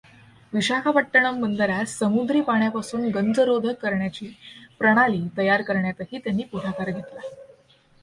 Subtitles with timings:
[0.53, 4.33] विशाखापट्टणम बंदरास समुद्री पाण्यापासुन गंजरोधक करण्याची
[4.79, 7.19] प्रणाली तयार करण्यातही त्यांनी पुढाकार घेतला.